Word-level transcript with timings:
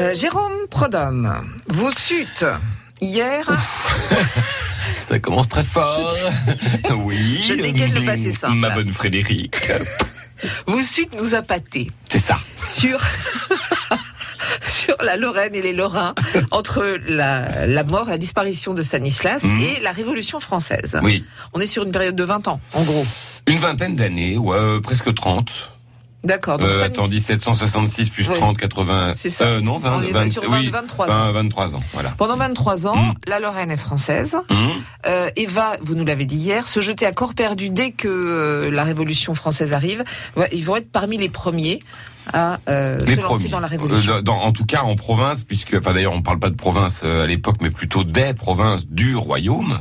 Euh, 0.00 0.14
Jérôme 0.14 0.52
Prodhomme, 0.70 1.32
vous 1.68 1.90
sut 1.92 2.44
hier. 3.00 3.48
Ça 4.94 5.18
commence 5.18 5.48
très 5.48 5.62
fort. 5.64 6.16
oui. 7.04 7.42
Je 7.46 7.54
dégaine 7.54 7.94
le 7.94 8.04
passé 8.04 8.30
simple. 8.30 8.54
Ma 8.56 8.70
bonne 8.70 8.92
Frédéric. 8.92 9.56
Vous 10.66 10.80
sut 10.82 11.08
nous 11.16 11.34
a 11.34 11.42
pâté 11.42 11.90
C'est 12.10 12.18
ça. 12.18 12.38
sur. 12.64 13.00
sur 14.62 14.94
la 15.02 15.16
Lorraine 15.16 15.54
et 15.54 15.62
les 15.62 15.72
Lorrains, 15.72 16.14
entre 16.50 16.98
la, 17.06 17.66
la 17.66 17.84
mort, 17.84 18.08
la 18.10 18.18
disparition 18.18 18.74
de 18.74 18.82
Stanislas 18.82 19.44
Mhm. 19.44 19.62
et 19.62 19.80
la 19.80 19.92
Révolution 19.92 20.40
française. 20.40 20.98
Oui. 21.02 21.24
On 21.54 21.60
est 21.60 21.66
sur 21.66 21.84
une 21.84 21.92
période 21.92 22.16
de 22.16 22.24
20 22.24 22.48
ans, 22.48 22.60
en 22.74 22.82
gros. 22.82 23.06
Une 23.46 23.56
vingtaine 23.58 23.96
d'années, 23.96 24.36
ouais, 24.36 24.56
euh, 24.58 24.80
presque 24.80 25.14
30. 25.14 25.50
D'accord. 26.24 26.58
Donc 26.58 26.68
Euh, 26.68 26.72
Stanis- 26.72 26.84
attends, 26.86 27.06
1766 27.08 28.08
plus 28.10 28.28
Oui. 28.28 28.34
30, 28.34 28.56
80. 28.56 29.12
C'est 29.14 29.28
ça. 29.30 29.44
Euh, 29.44 29.60
non, 29.60 29.76
20, 29.78 29.96
On 29.98 30.02
est 30.02 30.10
20, 30.10 30.28
sur 30.28 30.42
oui, 30.50 30.70
23 30.70 31.06
20, 31.06 31.28
ans. 31.28 31.32
23 31.32 31.76
ans, 31.76 31.80
voilà. 31.92 32.10
Pendant 32.16 32.36
23 32.36 32.86
ans, 32.86 32.96
Mhm. 32.96 33.14
la 33.26 33.40
Lorraine 33.40 33.70
est 33.70 33.76
française. 33.76 34.34
Hum, 34.50 34.70
euh, 35.06 35.28
et 35.36 35.46
va, 35.46 35.76
vous 35.82 35.94
nous 35.94 36.04
l'avez 36.04 36.24
dit 36.24 36.36
hier, 36.36 36.66
se 36.66 36.80
jeter 36.80 37.04
à 37.06 37.12
corps 37.12 37.34
perdu 37.34 37.68
dès 37.70 37.90
que 37.92 38.08
euh, 38.08 38.70
la 38.70 38.84
Révolution 38.84 39.34
française 39.34 39.72
arrive. 39.72 40.02
Ils 40.52 40.64
vont 40.64 40.76
être 40.76 40.90
parmi 40.90 41.18
les 41.18 41.28
premiers 41.28 41.80
à 42.32 42.58
euh, 42.68 43.04
se 43.04 43.20
lancer 43.20 43.48
dans 43.48 43.60
la 43.60 43.66
Révolution. 43.66 44.14
Euh, 44.14 44.20
dans- 44.22 44.38
en 44.40 44.52
tout 44.52 44.64
cas, 44.64 44.82
en 44.82 44.94
province, 44.94 45.44
puisque, 45.44 45.74
enfin 45.78 45.92
d'ailleurs, 45.92 46.12
on 46.12 46.22
parle 46.22 46.38
pas 46.38 46.50
de 46.50 46.56
province 46.56 47.02
euh, 47.04 47.24
à 47.24 47.26
l'époque, 47.26 47.56
mais 47.60 47.70
plutôt 47.70 48.02
des 48.04 48.32
provinces 48.34 48.86
du 48.88 49.14
royaume. 49.16 49.80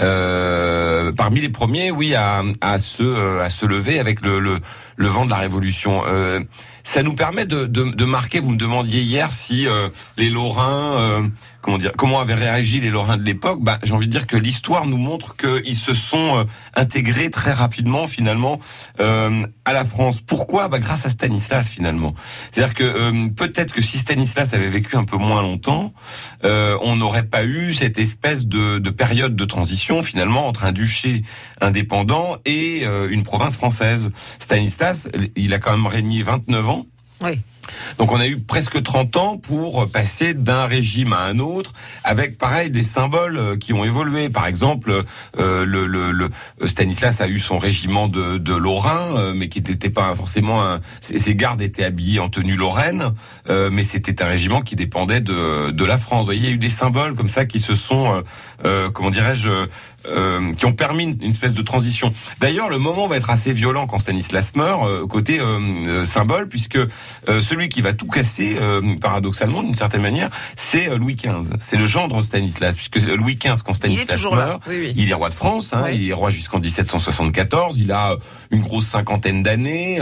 Euh, 0.00 1.12
parmi 1.12 1.40
les 1.40 1.48
premiers, 1.48 1.90
oui, 1.90 2.14
à, 2.14 2.42
à 2.60 2.78
se 2.78 3.02
euh, 3.02 3.42
à 3.44 3.50
se 3.50 3.66
lever 3.66 3.98
avec 3.98 4.20
le, 4.20 4.38
le, 4.40 4.58
le 4.96 5.06
vent 5.08 5.24
de 5.24 5.30
la 5.30 5.36
Révolution. 5.38 6.02
Euh, 6.06 6.40
ça 6.88 7.02
nous 7.02 7.12
permet 7.12 7.44
de, 7.44 7.66
de, 7.66 7.84
de 7.84 8.04
marquer. 8.06 8.40
Vous 8.40 8.52
me 8.52 8.56
demandiez 8.56 9.02
hier 9.02 9.30
si 9.30 9.66
euh, 9.66 9.90
les 10.16 10.30
Lorrains, 10.30 10.98
euh, 10.98 11.28
comment 11.60 11.76
dire, 11.76 11.92
comment 11.98 12.18
avaient 12.18 12.32
réagi 12.32 12.80
les 12.80 12.88
Lorrains 12.88 13.18
de 13.18 13.24
l'époque. 13.24 13.62
Bah, 13.62 13.78
j'ai 13.82 13.92
envie 13.92 14.06
de 14.06 14.10
dire 14.10 14.26
que 14.26 14.38
l'histoire 14.38 14.86
nous 14.86 14.96
montre 14.96 15.36
qu'ils 15.36 15.74
se 15.74 15.92
sont 15.92 16.38
euh, 16.38 16.44
intégrés 16.74 17.28
très 17.28 17.52
rapidement, 17.52 18.06
finalement, 18.06 18.58
euh, 19.00 19.46
à 19.66 19.74
la 19.74 19.84
France. 19.84 20.22
Pourquoi? 20.22 20.68
Bah, 20.68 20.78
Grâce 20.78 21.04
à 21.04 21.10
Stanislas, 21.10 21.68
finalement. 21.68 22.14
C'est-à-dire 22.50 22.72
que 22.72 22.84
euh, 22.84 23.28
peut-être 23.36 23.74
que 23.74 23.82
si 23.82 23.98
Stanislas 23.98 24.54
avait 24.54 24.68
vécu 24.68 24.96
un 24.96 25.04
peu 25.04 25.18
moins 25.18 25.42
longtemps, 25.42 25.92
on 26.42 26.96
n'aurait 26.96 27.26
pas 27.26 27.44
eu 27.44 27.74
cette 27.74 27.98
espèce 27.98 28.46
de, 28.46 28.78
de 28.78 28.90
période 28.90 29.36
de 29.36 29.44
transition, 29.44 30.02
finalement, 30.02 30.46
entre 30.46 30.64
un 30.64 30.72
duché 30.72 31.22
indépendant 31.60 32.38
et 32.46 32.84
une 33.10 33.22
province 33.24 33.56
française. 33.56 34.10
Stanislas, 34.38 35.08
il 35.36 35.52
a 35.52 35.58
quand 35.58 35.72
même 35.72 35.86
régné 35.86 36.22
29 36.22 36.68
ans. 36.68 36.77
Oui. 37.22 37.40
Donc 37.98 38.12
on 38.12 38.20
a 38.20 38.26
eu 38.26 38.38
presque 38.38 38.82
30 38.82 39.16
ans 39.16 39.36
pour 39.36 39.90
passer 39.90 40.32
d'un 40.32 40.64
régime 40.64 41.12
à 41.12 41.24
un 41.24 41.38
autre, 41.38 41.72
avec 42.02 42.38
pareil 42.38 42.70
des 42.70 42.82
symboles 42.82 43.36
euh, 43.36 43.56
qui 43.56 43.74
ont 43.74 43.84
évolué. 43.84 44.30
Par 44.30 44.46
exemple, 44.46 45.02
euh, 45.38 45.64
le, 45.66 45.86
le, 45.86 46.12
le- 46.12 46.30
Stanislas 46.66 47.20
a 47.20 47.28
eu 47.28 47.38
son 47.38 47.58
régiment 47.58 48.08
de, 48.08 48.38
de 48.38 48.54
Lorrain, 48.54 49.16
euh, 49.18 49.34
mais 49.36 49.48
qui 49.48 49.60
n'était 49.60 49.90
pas 49.90 50.14
forcément 50.14 50.62
un. 50.64 50.80
Ses 51.02 51.34
gardes 51.34 51.60
étaient 51.60 51.84
habillés 51.84 52.20
en 52.20 52.28
tenue 52.28 52.56
lorraine, 52.56 53.12
mais 53.48 53.84
c'était 53.84 54.22
un 54.22 54.26
régiment 54.26 54.62
qui 54.62 54.74
dépendait 54.76 55.20
de, 55.20 55.70
de 55.70 55.84
la 55.84 55.98
France. 55.98 56.20
Vous 56.20 56.24
voyez, 56.26 56.40
il 56.40 56.46
y 56.46 56.52
a 56.52 56.54
eu 56.54 56.58
des 56.58 56.68
symboles 56.70 57.14
comme 57.14 57.28
ça 57.28 57.44
qui 57.44 57.60
se 57.60 57.74
sont, 57.74 58.22
euh, 58.64 58.90
comment 58.90 59.10
dirais-je, 59.10 59.50
euh, 60.06 60.52
qui 60.54 60.64
ont 60.66 60.72
permis 60.72 61.04
une, 61.04 61.16
une 61.22 61.28
espèce 61.30 61.54
de 61.54 61.62
transition. 61.62 62.12
D'ailleurs, 62.40 62.68
le 62.68 62.78
moment 62.78 63.06
va 63.06 63.16
être 63.16 63.30
assez 63.30 63.52
violent 63.52 63.86
quand 63.86 63.98
Stanislas 63.98 64.52
meurt, 64.54 64.86
euh, 64.86 65.06
côté 65.06 65.40
euh, 65.40 65.58
euh, 65.86 66.04
symbole, 66.04 66.48
puisque 66.48 66.76
euh, 66.76 67.40
celui 67.40 67.68
qui 67.68 67.82
va 67.82 67.92
tout 67.92 68.06
casser, 68.06 68.56
euh, 68.60 68.94
paradoxalement, 69.00 69.62
d'une 69.62 69.74
certaine 69.74 70.02
manière, 70.02 70.30
c'est 70.56 70.96
Louis 70.96 71.16
XV. 71.16 71.56
C'est 71.58 71.76
le 71.76 71.84
gendre 71.84 72.22
Stanislas, 72.22 72.74
puisque 72.74 72.96
Louis 73.06 73.36
XV, 73.36 73.62
quand 73.64 73.72
Stanislas 73.74 74.24
meurt, 74.30 74.62
Oui, 74.68 74.76
oui. 74.80 74.94
il 74.96 75.10
est 75.10 75.14
roi 75.14 75.28
de 75.28 75.34
France, 75.34 75.72
hein, 75.72 75.82
Oui. 75.84 75.96
il 75.96 76.08
est 76.08 76.12
roi 76.14 76.30
jusqu'en 76.30 76.60
1774, 76.60 77.76
il 77.78 77.92
a 77.92 78.16
une 78.50 78.60
grosse 78.62 78.86
cinquantaine 78.86 79.42
d'années, 79.42 80.00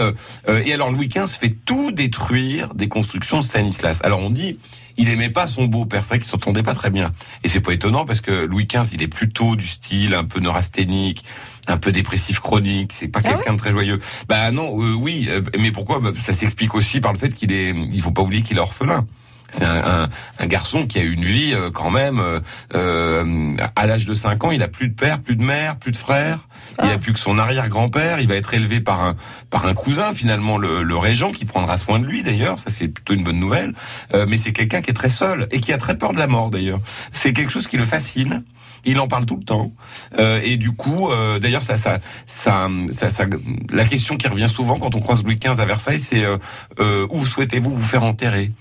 et 0.64 0.72
alors 0.72 0.90
Louis 0.90 1.08
XV 1.08 1.26
fait 1.26 1.54
tout 1.64 1.90
détruire 1.92 2.74
des 2.74 2.88
constructions 2.88 3.38
de 3.40 3.44
Stanislas. 3.44 4.00
Alors 4.04 4.20
on 4.20 4.30
dit, 4.30 4.58
il 4.98 5.10
aimait 5.10 5.28
pas 5.30 5.46
son 5.46 5.64
beau-père, 5.66 6.02
c'est 6.04 6.08
vrai 6.10 6.18
qu'ils 6.18 6.26
s'entendaient 6.28 6.62
pas 6.62 6.74
très 6.74 6.90
bien. 6.90 7.12
Et 7.44 7.48
c'est 7.48 7.60
pas 7.60 7.72
étonnant 7.72 8.04
parce 8.06 8.20
que 8.22 8.30
Louis 8.46 8.64
XV, 8.66 8.94
il 8.94 9.02
est 9.02 9.08
plutôt 9.08 9.54
du 9.56 9.66
style 9.66 9.85
un 10.14 10.24
peu 10.24 10.40
neurasthénique, 10.40 11.24
un 11.68 11.76
peu 11.76 11.92
dépressif 11.92 12.40
chronique, 12.40 12.92
c'est 12.92 13.08
pas 13.08 13.20
Ah 13.24 13.32
quelqu'un 13.32 13.52
de 13.54 13.58
très 13.58 13.70
joyeux. 13.70 13.98
Bah 14.28 14.50
non, 14.50 14.80
euh, 14.82 14.94
oui, 14.94 15.26
euh, 15.30 15.40
mais 15.58 15.70
pourquoi 15.72 16.00
Bah, 16.00 16.10
Ça 16.18 16.34
s'explique 16.34 16.74
aussi 16.74 17.00
par 17.00 17.12
le 17.12 17.18
fait 17.18 17.34
qu'il 17.34 17.52
est, 17.52 17.70
il 17.70 18.00
faut 18.00 18.10
pas 18.12 18.22
oublier 18.22 18.42
qu'il 18.42 18.56
est 18.56 18.60
orphelin. 18.60 19.06
C'est 19.48 19.64
un, 19.64 20.02
un, 20.02 20.08
un 20.40 20.46
garçon 20.46 20.88
qui 20.88 20.98
a 20.98 21.02
eu 21.02 21.12
une 21.12 21.24
vie 21.24 21.52
euh, 21.54 21.70
quand 21.70 21.90
même. 21.90 22.18
euh, 22.18 22.40
euh, 22.74 23.54
à 23.76 23.86
l'âge 23.86 24.04
de 24.06 24.12
5 24.12 24.42
ans, 24.42 24.50
il 24.50 24.60
a 24.60 24.66
plus 24.68 24.88
de 24.88 24.94
père, 24.94 25.20
plus 25.20 25.36
de 25.36 25.42
mère, 25.44 25.76
plus 25.76 25.92
de 25.92 25.96
frère. 25.96 26.48
Il 26.82 26.88
Ah. 26.88 26.94
a 26.94 26.98
plus 26.98 27.12
que 27.12 27.18
son 27.18 27.38
arrière-grand-père. 27.38 28.18
Il 28.18 28.26
va 28.28 28.34
être 28.34 28.54
élevé 28.54 28.80
par 28.80 29.02
un 29.04 29.14
par 29.48 29.66
un 29.66 29.72
cousin 29.72 30.12
finalement, 30.12 30.58
le, 30.58 30.82
le 30.82 30.96
régent, 30.96 31.30
qui 31.30 31.44
prendra 31.44 31.78
soin 31.78 32.00
de 32.00 32.04
lui 32.06 32.24
d'ailleurs. 32.24 32.58
Ça 32.58 32.70
c'est 32.70 32.88
plutôt 32.88 33.14
une 33.14 33.22
bonne 33.22 33.38
nouvelle. 33.38 33.72
Euh, 34.14 34.26
mais 34.28 34.36
c'est 34.36 34.52
quelqu'un 34.52 34.82
qui 34.82 34.90
est 34.90 34.94
très 34.94 35.08
seul 35.08 35.46
et 35.52 35.60
qui 35.60 35.72
a 35.72 35.78
très 35.78 35.96
peur 35.96 36.12
de 36.12 36.18
la 36.18 36.26
mort 36.26 36.50
d'ailleurs. 36.50 36.80
C'est 37.12 37.32
quelque 37.32 37.50
chose 37.52 37.68
qui 37.68 37.76
le 37.76 37.84
fascine. 37.84 38.42
Il 38.86 38.98
en 39.00 39.08
parle 39.08 39.26
tout 39.26 39.36
le 39.36 39.42
temps. 39.44 39.72
Euh, 40.18 40.40
et 40.42 40.56
du 40.56 40.72
coup, 40.72 41.10
euh, 41.10 41.38
d'ailleurs, 41.38 41.62
ça, 41.62 41.76
ça, 41.76 41.98
ça, 42.26 42.68
ça, 42.90 43.10
ça- 43.10 43.26
la 43.72 43.84
question 43.84 44.16
qui 44.16 44.28
revient 44.28 44.48
souvent 44.48 44.78
quand 44.78 44.94
on 44.94 45.00
croise 45.00 45.22
Louis 45.24 45.36
XV 45.36 45.60
à 45.60 45.64
Versailles, 45.66 45.98
c'est 46.00 46.24
euh, 46.24 46.38
euh, 46.80 47.06
où 47.10 47.26
souhaitez-vous 47.26 47.70
vous 47.74 47.82
faire 47.84 48.04
enterrer? 48.04 48.52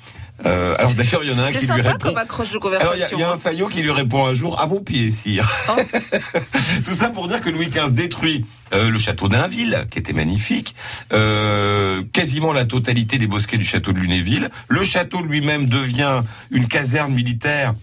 Euh, 0.46 0.76
alors 0.78 0.92
d'ailleurs, 0.94 1.24
il 1.24 1.30
y 1.30 1.34
en 1.34 1.40
a 1.40 1.44
un 1.44 1.48
qui 1.48 1.60
lui 1.60 1.68
sympa 1.68 1.82
répond. 1.92 2.08
comme 2.10 2.18
accroche 2.18 2.50
de 2.52 2.58
Alors 2.58 2.68
il 2.68 2.74
y 2.74 2.76
a- 2.76 2.80
conversation. 2.90 3.18
il 3.18 3.22
y, 3.22 3.24
a 3.24 3.32
un 3.32 3.38
faillot 3.38 3.68
qui 3.70 3.82
lui 3.82 3.92
répond 3.92 4.26
un 4.26 4.34
jour 4.34 4.60
à 4.60 4.66
vos 4.66 4.82
pieds, 4.82 5.10
sire. 5.10 5.50
Oh. 5.70 5.74
Tout 6.86 6.92
ça 6.94 7.08
pour 7.08 7.30
dire 7.30 7.40
que 7.40 7.50
Louis 7.50 7.68
XV 7.68 7.92
détruit 7.92 8.44
euh, 8.74 8.90
le 8.90 8.98
château 8.98 9.30
d'Inville, 9.30 9.88
qui 9.90 9.98
était 10.00 10.12
magnifique, 10.12 10.76
euh, 11.14 12.04
quasiment 12.12 12.52
la 12.52 12.66
totalité 12.66 13.18
des 13.18 13.28
bosquets 13.28 13.56
du 13.58 13.64
château 13.64 13.94
de 13.94 14.00
Lunéville. 14.00 14.50
Le 14.68 14.84
château 14.84 15.22
lui-même 15.22 15.70
devient 15.70 16.24
une 16.52 16.68
caserne 16.68 17.14
militaire. 17.14 17.74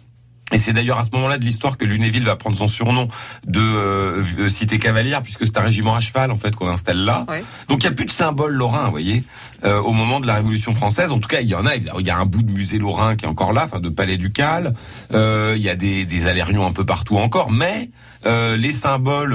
Et 0.52 0.58
c'est 0.58 0.72
d'ailleurs 0.72 0.98
à 0.98 1.04
ce 1.04 1.10
moment-là 1.14 1.38
de 1.38 1.44
l'histoire 1.44 1.76
que 1.78 1.84
Lunéville 1.84 2.24
va 2.24 2.36
prendre 2.36 2.56
son 2.56 2.68
surnom 2.68 3.08
de 3.46 3.60
euh, 3.60 4.48
cité 4.48 4.78
cavalière, 4.78 5.22
puisque 5.22 5.46
c'est 5.46 5.56
un 5.56 5.62
régiment 5.62 5.94
à 5.94 6.00
cheval 6.00 6.30
en 6.30 6.36
fait 6.36 6.54
qu'on 6.54 6.68
installe 6.68 6.98
là. 6.98 7.24
Ouais. 7.28 7.42
Donc 7.68 7.82
il 7.82 7.86
n'y 7.86 7.92
a 7.92 7.96
plus 7.96 8.04
de 8.04 8.10
symbole 8.10 8.52
lorrain, 8.52 8.84
vous 8.84 8.90
voyez, 8.90 9.24
euh, 9.64 9.80
au 9.80 9.92
moment 9.92 10.20
de 10.20 10.26
la 10.26 10.34
Révolution 10.36 10.74
française. 10.74 11.10
En 11.12 11.18
tout 11.18 11.28
cas, 11.28 11.40
il 11.40 11.48
y 11.48 11.54
en 11.54 11.64
a. 11.66 11.74
Il 11.76 12.06
y 12.06 12.10
a 12.10 12.18
un 12.18 12.26
bout 12.26 12.42
de 12.42 12.50
musée 12.52 12.78
lorrain 12.78 13.16
qui 13.16 13.24
est 13.24 13.28
encore 13.28 13.52
là, 13.52 13.62
enfin 13.64 13.80
de 13.80 13.88
Palais 13.88 14.16
Ducal. 14.18 14.74
Euh, 15.14 15.54
il 15.56 15.62
y 15.62 15.68
a 15.70 15.74
des, 15.74 16.04
des 16.04 16.26
alérions 16.26 16.66
un 16.66 16.72
peu 16.72 16.84
partout 16.84 17.16
encore, 17.18 17.50
mais 17.50 17.90
les 18.24 18.72
symboles 18.72 19.34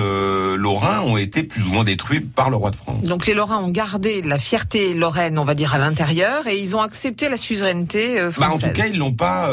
lorrains 0.55 1.01
ont 1.01 1.17
été 1.17 1.43
plus 1.43 1.63
ou 1.63 1.71
moins 1.73 1.83
détruits 1.83 2.21
par 2.21 2.49
le 2.49 2.55
roi 2.55 2.71
de 2.71 2.77
France. 2.77 3.03
Donc 3.03 3.25
les 3.27 3.33
Lorrains 3.33 3.57
ont 3.61 3.69
gardé 3.69 4.21
la 4.21 4.39
fierté 4.39 4.93
lorraine, 4.93 5.37
on 5.37 5.43
va 5.43 5.55
dire, 5.55 5.73
à 5.73 5.77
l'intérieur, 5.77 6.47
et 6.47 6.57
ils 6.57 6.73
ont 6.73 6.79
accepté 6.79 7.27
la 7.27 7.35
suzeraineté 7.35 8.17
euh, 8.17 8.31
Bah, 8.37 8.45
en 8.45 8.49
française. 8.51 8.69
tout 8.71 8.79
cas, 8.79 8.87
ils 8.87 8.97
l'ont 8.97 9.11
pas 9.11 9.49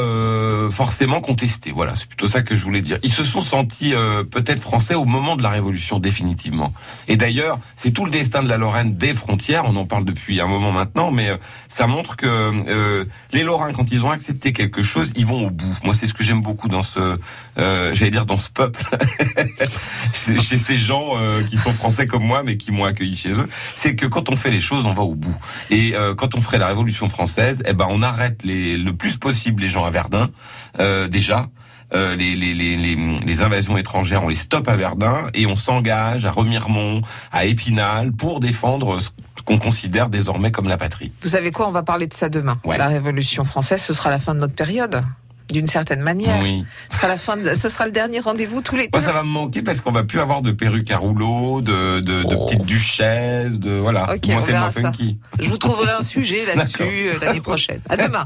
forcément 0.69 1.19
contesté. 1.19 1.54
Voilà, 1.73 1.95
c'est 1.95 2.07
plutôt 2.07 2.27
ça 2.27 2.41
que 2.41 2.55
je 2.55 2.63
voulais 2.63 2.81
dire. 2.81 2.97
Ils 3.03 3.11
se 3.11 3.23
sont 3.23 3.41
sentis 3.41 3.93
euh, 3.93 4.23
peut-être 4.23 4.61
français 4.61 4.95
au 4.95 5.05
moment 5.05 5.35
de 5.35 5.43
la 5.43 5.49
Révolution, 5.49 5.99
définitivement. 5.99 6.73
Et 7.07 7.17
d'ailleurs, 7.17 7.59
c'est 7.75 7.91
tout 7.91 8.05
le 8.05 8.11
destin 8.11 8.43
de 8.43 8.49
la 8.49 8.57
Lorraine 8.57 8.95
des 8.95 9.13
frontières. 9.13 9.63
On 9.65 9.75
en 9.75 9.85
parle 9.85 10.05
depuis 10.05 10.39
un 10.41 10.47
moment 10.47 10.71
maintenant, 10.71 11.11
mais 11.11 11.29
euh, 11.29 11.37
ça 11.67 11.87
montre 11.87 12.15
que 12.15 12.27
euh, 12.27 13.05
les 13.31 13.43
Lorrains, 13.43 13.73
quand 13.73 13.91
ils 13.91 14.05
ont 14.05 14.11
accepté 14.11 14.53
quelque 14.53 14.81
chose, 14.81 15.11
ils 15.15 15.25
vont 15.25 15.47
au 15.47 15.49
bout. 15.49 15.77
Moi, 15.83 15.93
c'est 15.93 16.05
ce 16.05 16.13
que 16.13 16.23
j'aime 16.23 16.41
beaucoup 16.41 16.67
dans 16.67 16.83
ce, 16.83 17.17
euh, 17.57 17.93
j'allais 17.93 18.11
dire 18.11 18.25
dans 18.25 18.37
ce 18.37 18.49
peuple, 18.49 18.83
chez 20.13 20.57
ces 20.57 20.77
gens 20.77 21.11
euh, 21.15 21.41
qui 21.43 21.57
sont 21.57 21.71
français 21.71 22.07
comme 22.07 22.23
moi, 22.23 22.43
mais 22.43 22.57
qui 22.57 22.71
m'ont 22.71 22.85
accueilli 22.85 23.15
chez 23.15 23.31
eux. 23.31 23.47
C'est 23.75 23.95
que 23.95 24.05
quand 24.05 24.29
on 24.29 24.35
fait 24.35 24.51
les 24.51 24.59
choses, 24.59 24.85
on 24.85 24.93
va 24.93 25.03
au 25.03 25.15
bout. 25.15 25.35
Et 25.69 25.95
euh, 25.95 26.15
quand 26.15 26.35
on 26.35 26.41
ferait 26.41 26.57
la 26.57 26.67
Révolution 26.67 27.07
française, 27.09 27.63
eh 27.65 27.73
ben 27.73 27.87
on 27.89 28.01
arrête 28.01 28.43
les, 28.43 28.77
le 28.77 28.93
plus 28.93 29.17
possible 29.17 29.61
les 29.61 29.69
gens 29.69 29.85
à 29.85 29.89
Verdun 29.89 30.29
déjà. 31.09 31.44
Euh, 31.93 32.15
les, 32.15 32.35
les, 32.35 32.53
les, 32.53 32.77
les, 32.77 32.95
les 32.95 33.41
invasions 33.41 33.77
étrangères, 33.77 34.23
on 34.23 34.27
les 34.27 34.35
stoppe 34.35 34.67
à 34.67 34.75
Verdun 34.75 35.27
et 35.33 35.45
on 35.45 35.55
s'engage 35.55 36.25
à 36.25 36.31
Remiremont, 36.31 37.01
à 37.31 37.45
Épinal 37.45 38.11
pour 38.11 38.39
défendre 38.39 38.99
ce 38.99 39.09
qu'on 39.45 39.59
considère 39.59 40.09
désormais 40.09 40.51
comme 40.51 40.67
la 40.67 40.77
patrie. 40.77 41.11
Vous 41.21 41.29
savez 41.29 41.51
quoi 41.51 41.67
On 41.67 41.71
va 41.71 41.83
parler 41.83 42.07
de 42.07 42.13
ça 42.13 42.27
demain. 42.27 42.57
Ouais. 42.65 42.77
La 42.79 42.87
Révolution 42.87 43.45
française, 43.45 43.81
ce 43.83 43.93
sera 43.93 44.09
la 44.09 44.17
fin 44.19 44.33
de 44.33 44.39
notre 44.39 44.55
période, 44.55 45.01
d'une 45.51 45.67
certaine 45.67 46.01
manière. 46.01 46.39
Oui. 46.41 46.65
Ce 46.89 46.97
sera 46.97 47.07
la 47.07 47.17
fin. 47.17 47.37
de- 47.37 47.53
ce 47.53 47.69
sera 47.69 47.85
le 47.85 47.91
dernier 47.91 48.19
rendez-vous 48.19 48.61
tous 48.63 48.75
les. 48.75 48.89
Moi, 48.91 48.99
ça 48.99 49.13
va 49.13 49.21
me 49.21 49.29
manquer 49.29 49.61
parce 49.61 49.79
qu'on 49.79 49.91
va 49.91 50.03
plus 50.03 50.19
avoir 50.19 50.41
de 50.41 50.51
perruques 50.51 50.89
à 50.89 50.97
rouleau, 50.97 51.61
de, 51.61 51.99
de, 51.99 52.23
de 52.23 52.35
Oh. 52.35 52.47
petites 52.47 52.65
duchesses, 52.65 53.59
de 53.59 53.71
voilà. 53.73 54.11
Ok, 54.11 54.25
Moi, 54.27 54.41
c'est 54.41 54.53
moins 54.53 54.71
ça. 54.71 54.81
funky. 54.81 55.19
Je 55.39 55.47
vous 55.47 55.57
trouverai 55.59 55.91
un 55.91 56.03
sujet 56.03 56.45
là-dessus 56.55 56.81
euh, 56.81 57.19
l'année 57.21 57.41
prochaine. 57.41 57.79
À 57.87 57.95
demain. 57.95 58.25